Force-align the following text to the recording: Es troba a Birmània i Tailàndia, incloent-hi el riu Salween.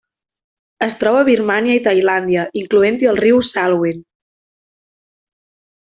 Es 0.85 0.95
troba 1.03 1.19
a 1.25 1.27
Birmània 1.27 1.75
i 1.79 1.83
Tailàndia, 1.89 2.47
incloent-hi 2.63 3.13
el 3.13 3.21
riu 3.23 3.45
Salween. 3.53 4.05